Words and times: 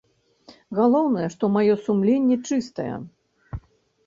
Галоўнае, 0.79 1.27
што 1.33 1.49
маё 1.57 1.75
сумленне 1.85 2.37
чыстае. 2.47 2.89